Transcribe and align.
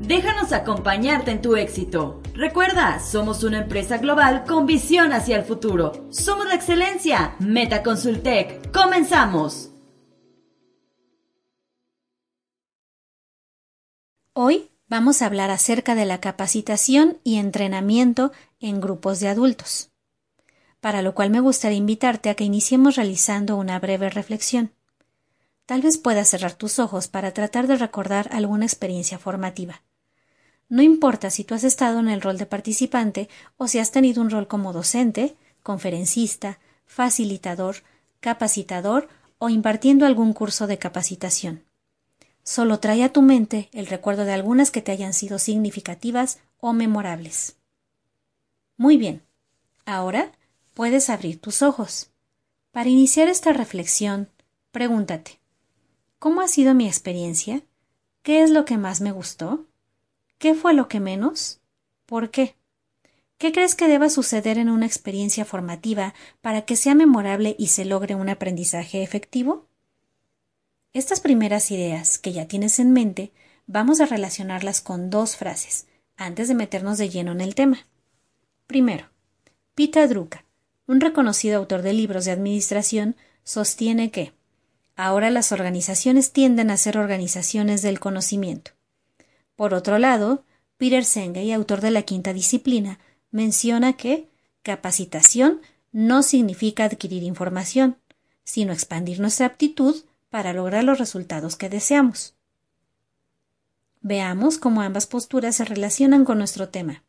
Déjanos 0.00 0.52
acompañarte 0.52 1.30
en 1.30 1.42
tu 1.42 1.56
éxito. 1.56 2.22
Recuerda, 2.34 3.00
somos 3.00 3.44
una 3.44 3.58
empresa 3.58 3.98
global 3.98 4.44
con 4.48 4.64
visión 4.64 5.12
hacia 5.12 5.36
el 5.36 5.44
futuro. 5.44 6.06
Somos 6.10 6.46
la 6.46 6.54
excelencia. 6.54 7.36
Meta 7.38 7.82
Consultec. 7.82 8.72
Comenzamos. 8.72 9.70
Hoy 14.32 14.70
vamos 14.88 15.20
a 15.20 15.26
hablar 15.26 15.50
acerca 15.50 15.94
de 15.94 16.06
la 16.06 16.18
capacitación 16.18 17.18
y 17.22 17.36
entrenamiento 17.36 18.32
en 18.58 18.80
grupos 18.80 19.20
de 19.20 19.28
adultos, 19.28 19.90
para 20.80 21.02
lo 21.02 21.14
cual 21.14 21.28
me 21.28 21.40
gustaría 21.40 21.76
invitarte 21.76 22.30
a 22.30 22.34
que 22.34 22.44
iniciemos 22.44 22.96
realizando 22.96 23.56
una 23.56 23.78
breve 23.78 24.08
reflexión. 24.08 24.72
Tal 25.66 25.82
vez 25.82 25.98
puedas 25.98 26.30
cerrar 26.30 26.54
tus 26.54 26.78
ojos 26.78 27.06
para 27.06 27.32
tratar 27.32 27.66
de 27.66 27.76
recordar 27.76 28.30
alguna 28.32 28.64
experiencia 28.64 29.18
formativa. 29.18 29.82
No 30.70 30.80
importa 30.80 31.28
si 31.28 31.44
tú 31.44 31.54
has 31.54 31.64
estado 31.64 31.98
en 31.98 32.08
el 32.08 32.22
rol 32.22 32.38
de 32.38 32.46
participante 32.46 33.28
o 33.58 33.68
si 33.68 33.78
has 33.78 33.90
tenido 33.90 34.22
un 34.22 34.30
rol 34.30 34.48
como 34.48 34.72
docente, 34.72 35.36
conferencista, 35.62 36.58
facilitador, 36.86 37.82
capacitador 38.20 39.08
o 39.38 39.50
impartiendo 39.50 40.06
algún 40.06 40.32
curso 40.32 40.66
de 40.66 40.78
capacitación. 40.78 41.64
Solo 42.42 42.80
trae 42.80 43.04
a 43.04 43.12
tu 43.12 43.20
mente 43.20 43.68
el 43.72 43.86
recuerdo 43.86 44.24
de 44.24 44.32
algunas 44.32 44.70
que 44.70 44.80
te 44.80 44.92
hayan 44.92 45.12
sido 45.12 45.38
significativas 45.38 46.38
o 46.58 46.72
memorables. 46.72 47.56
Muy 48.78 48.96
bien. 48.96 49.22
Ahora 49.84 50.32
puedes 50.72 51.10
abrir 51.10 51.38
tus 51.40 51.60
ojos. 51.60 52.10
Para 52.70 52.88
iniciar 52.88 53.28
esta 53.28 53.52
reflexión, 53.52 54.30
pregúntate 54.70 55.40
¿Cómo 56.20 56.42
ha 56.42 56.48
sido 56.48 56.74
mi 56.74 56.86
experiencia? 56.86 57.62
¿Qué 58.22 58.42
es 58.42 58.50
lo 58.50 58.66
que 58.66 58.76
más 58.76 59.00
me 59.00 59.10
gustó? 59.10 59.69
¿Qué 60.40 60.54
fue 60.54 60.72
lo 60.72 60.88
que 60.88 61.00
menos? 61.00 61.60
¿Por 62.06 62.30
qué? 62.30 62.56
¿Qué 63.36 63.52
crees 63.52 63.74
que 63.74 63.88
deba 63.88 64.08
suceder 64.08 64.56
en 64.56 64.70
una 64.70 64.86
experiencia 64.86 65.44
formativa 65.44 66.14
para 66.40 66.62
que 66.62 66.76
sea 66.76 66.94
memorable 66.94 67.54
y 67.58 67.66
se 67.66 67.84
logre 67.84 68.14
un 68.14 68.30
aprendizaje 68.30 69.02
efectivo? 69.02 69.66
Estas 70.94 71.20
primeras 71.20 71.70
ideas 71.70 72.18
que 72.18 72.32
ya 72.32 72.48
tienes 72.48 72.78
en 72.78 72.94
mente, 72.94 73.32
vamos 73.66 74.00
a 74.00 74.06
relacionarlas 74.06 74.80
con 74.80 75.10
dos 75.10 75.36
frases, 75.36 75.88
antes 76.16 76.48
de 76.48 76.54
meternos 76.54 76.96
de 76.96 77.10
lleno 77.10 77.32
en 77.32 77.42
el 77.42 77.54
tema. 77.54 77.86
Primero, 78.66 79.10
Peter 79.74 80.08
Drucker, 80.08 80.46
un 80.86 81.02
reconocido 81.02 81.58
autor 81.58 81.82
de 81.82 81.92
libros 81.92 82.24
de 82.24 82.30
administración, 82.30 83.14
sostiene 83.44 84.10
que 84.10 84.32
ahora 84.96 85.28
las 85.28 85.52
organizaciones 85.52 86.32
tienden 86.32 86.70
a 86.70 86.78
ser 86.78 86.96
organizaciones 86.96 87.82
del 87.82 88.00
conocimiento. 88.00 88.70
Por 89.60 89.74
otro 89.74 89.98
lado, 89.98 90.42
Peter 90.78 91.04
Senge, 91.04 91.52
autor 91.52 91.82
de 91.82 91.90
la 91.90 92.00
quinta 92.00 92.32
disciplina, 92.32 92.98
menciona 93.30 93.92
que 93.92 94.26
capacitación 94.62 95.60
no 95.92 96.22
significa 96.22 96.84
adquirir 96.84 97.22
información, 97.24 97.98
sino 98.42 98.72
expandir 98.72 99.20
nuestra 99.20 99.44
aptitud 99.44 99.96
para 100.30 100.54
lograr 100.54 100.84
los 100.84 100.98
resultados 100.98 101.56
que 101.56 101.68
deseamos. 101.68 102.32
Veamos 104.00 104.56
cómo 104.56 104.80
ambas 104.80 105.06
posturas 105.06 105.56
se 105.56 105.66
relacionan 105.66 106.24
con 106.24 106.38
nuestro 106.38 106.70
tema. 106.70 107.04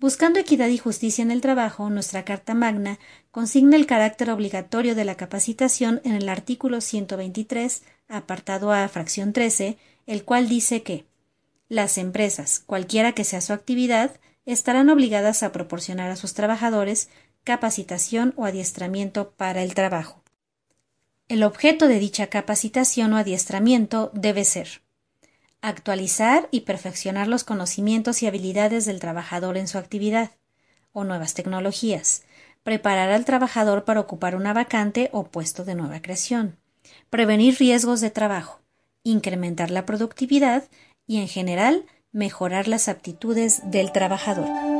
Buscando 0.00 0.40
equidad 0.40 0.68
y 0.68 0.78
justicia 0.78 1.20
en 1.20 1.30
el 1.30 1.42
trabajo, 1.42 1.90
nuestra 1.90 2.24
Carta 2.24 2.54
Magna 2.54 2.98
consigna 3.30 3.76
el 3.76 3.84
carácter 3.84 4.30
obligatorio 4.30 4.94
de 4.94 5.04
la 5.04 5.16
capacitación 5.16 6.00
en 6.04 6.14
el 6.14 6.30
artículo 6.30 6.80
123, 6.80 7.82
apartado 8.08 8.72
A, 8.72 8.88
fracción 8.88 9.34
13, 9.34 9.76
el 10.06 10.24
cual 10.24 10.48
dice 10.48 10.82
que 10.82 11.04
las 11.68 11.98
empresas, 11.98 12.62
cualquiera 12.64 13.12
que 13.12 13.24
sea 13.24 13.40
su 13.40 13.52
actividad, 13.52 14.18
estarán 14.44 14.88
obligadas 14.90 15.42
a 15.42 15.52
proporcionar 15.52 16.10
a 16.10 16.16
sus 16.16 16.34
trabajadores 16.34 17.08
capacitación 17.44 18.34
o 18.36 18.44
adiestramiento 18.44 19.30
para 19.32 19.62
el 19.62 19.74
trabajo. 19.74 20.22
El 21.28 21.42
objeto 21.42 21.88
de 21.88 21.98
dicha 21.98 22.28
capacitación 22.28 23.12
o 23.12 23.16
adiestramiento 23.16 24.10
debe 24.14 24.44
ser 24.44 24.82
actualizar 25.60 26.48
y 26.52 26.60
perfeccionar 26.60 27.26
los 27.26 27.42
conocimientos 27.42 28.22
y 28.22 28.26
habilidades 28.26 28.84
del 28.84 29.00
trabajador 29.00 29.56
en 29.56 29.66
su 29.66 29.78
actividad, 29.78 30.30
o 30.92 31.02
nuevas 31.02 31.34
tecnologías, 31.34 32.22
preparar 32.62 33.10
al 33.10 33.24
trabajador 33.24 33.84
para 33.84 34.00
ocupar 34.00 34.36
una 34.36 34.52
vacante 34.52 35.08
o 35.12 35.24
puesto 35.24 35.64
de 35.64 35.74
nueva 35.74 36.00
creación, 36.02 36.56
prevenir 37.10 37.56
riesgos 37.58 38.00
de 38.00 38.10
trabajo, 38.10 38.60
incrementar 39.02 39.70
la 39.70 39.86
productividad 39.86 40.64
y, 41.06 41.20
en 41.20 41.28
general, 41.28 41.84
mejorar 42.12 42.68
las 42.68 42.88
aptitudes 42.88 43.62
del 43.70 43.92
trabajador. 43.92 44.75